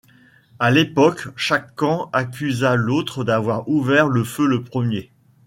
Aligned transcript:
À 0.57 0.71
l’époque, 0.71 1.27
chaque 1.35 1.75
camp 1.75 2.09
accusa 2.11 2.75
l’autre 2.75 3.23
d'avoir 3.23 3.69
ouvert 3.69 4.07
le 4.07 4.23
feu 4.23 4.47
le 4.47 4.63
premier. 4.63 5.11